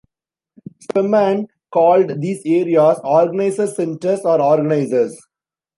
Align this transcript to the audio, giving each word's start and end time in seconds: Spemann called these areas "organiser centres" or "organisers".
Spemann 0.79 1.45
called 1.71 2.19
these 2.23 2.41
areas 2.43 2.99
"organiser 3.03 3.67
centres" 3.67 4.21
or 4.25 4.41
"organisers". 4.41 5.15